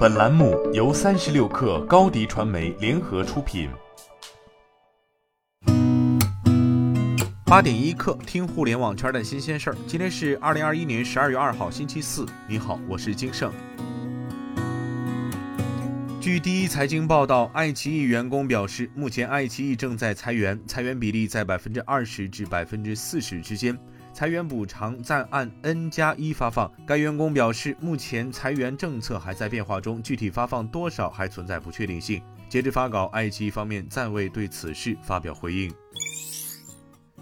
[0.00, 3.68] 本栏目由三十六氪高低传媒联合出品。
[7.44, 9.76] 八点一刻，听互联网圈的新鲜事儿。
[9.86, 12.24] 今天是二零二一年十二月二号，星期四。
[12.48, 13.52] 你好，我是金盛。
[16.18, 23.78] 据第一财经报道，爱奇艺员工表示，目前爱奇艺正在裁员，裁员比例在百分之二十至百分之四十之间。
[24.12, 26.70] 裁员补偿暂按 N 加一发放。
[26.86, 32.20] 该员工表示，目前裁员政策还在变化中，具体发放多少还存在不确定性。
[32.48, 35.72] 截至发稿，爱奇艺方面暂未对此事发表回应。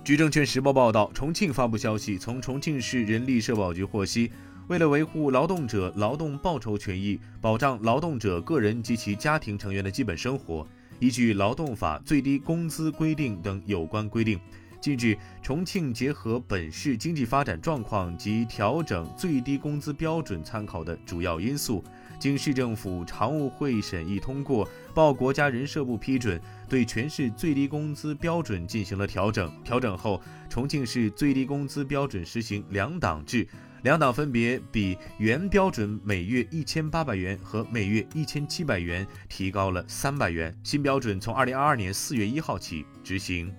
[0.03, 4.33] 据证券时报报道，重庆发布消息，从重庆市人力社保局获悉，
[4.69, 10.67] 为了维护劳动者劳动报酬权益，保障劳动者个人及其家庭成员的基本生活，
[10.99, 14.41] 依据劳动法最低工资规定等有关规定。
[14.81, 21.83] 近日，重庆结合本市经济发展状况及调整最低工资标准参考的主要因素，
[22.19, 29.53] 经市政府常务会审议通过，报国家人社部批准，对全市最低工资标准进行了调整。
[29.65, 33.47] 调整后，重庆市最低工资标准实行两档制，
[33.83, 40.57] 两档分别比原标准每月一千八百元和每月一千七百元提高了三百元。
[40.63, 43.53] 新标准从二零二二年四月一号起执行。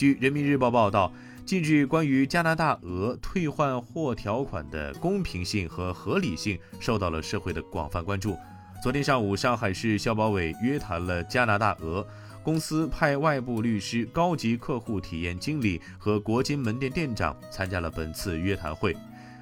[0.00, 1.12] 据人民日报报道，
[1.44, 8.34] 近日关于加拿大鹅退换货条款的公平性和合理性受到了社会的广泛关注。
[8.82, 12.06] 昨天上午，上海市消保委约谈了加拿大鹅
[12.42, 18.96] 公司，派外部律师、高级客户体验经理和国金门店店长参加了本次约谈会。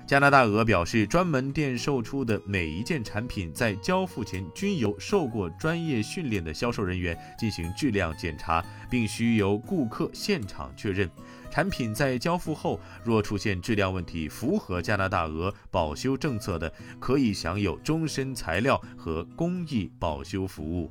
[0.08, 11.10] 加拿大鹅表示，专门店售出的每一件产品在交付前均由受过专业训练的销售人员进行质量检查，并需由顾客现场确认。
[11.50, 20.90] 产品在交付后若出现质量问题，符合加拿大鹅保修政策的，可以享有终身材料和工艺保修服务。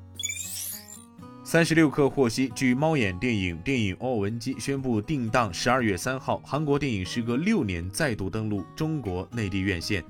[1.49, 10.03] 三十六氪获悉，据猫眼电影电影《欧文基》宣布定档十二月三号，韩国电影时隔六年再度登陆中国内地院线。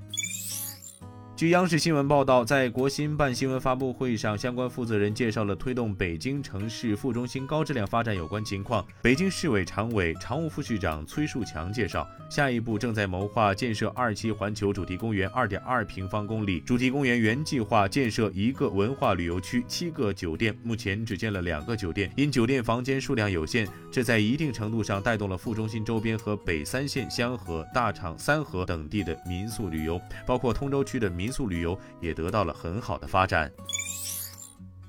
[1.37, 8.83] 据央视新闻报道，在国新办新闻发布会上，相关负责人介绍了推动北京城市副中心高质量发展有关情况。
[9.03, 31.26] 北京市委常委、常务副市长崔树强介绍，下一步正在谋划建设二期环球主题公园二点二平方公里，主题公园原计划建设一个文化旅游区、七个酒店，目前只建了两个酒店，因酒店房间数量有限，这在一定程度上带动了副中心周边和北三县香河、大厂、三河等地的民宿旅游，包括通州区的民。
[31.27, 33.51] 民宿旅游也得到了很好的发展。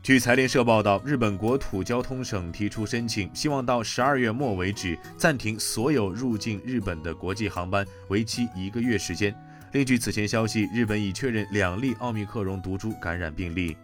[0.00, 9.34] 据财联社报道，日本国土交通省提出申请，希望到十二月末为止暂停所有入境日本的国际航班，为期一个月时间。
[9.72, 13.76] 另据此前消息，日本已确认两例奥密克戎毒株感染病例。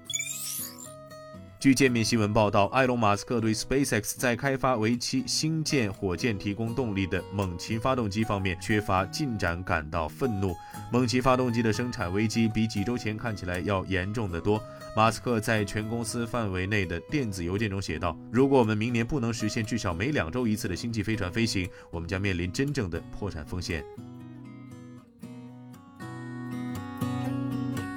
[1.64, 10.54] 据界面新闻报道，埃隆·马斯克对 SpaceX 在开发为其星舰火箭提供动力的猛禽发动机方面缺乏进展感到愤怒。
[10.92, 14.62] 猛禽发动机的生产危机比几周前看起来要严重得多。
[14.94, 23.82] 马斯克在全公司范围内的电子邮件中写道：“如果我们明年不能实现至少每两周一次的星际飞船飞行，我们将面临真正的破产风险。”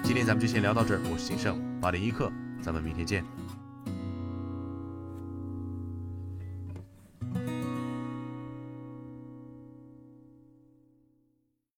[0.03, 2.31] 今天咱们就先聊到这儿，我是金盛八点一刻，
[2.61, 3.23] 咱们明天见。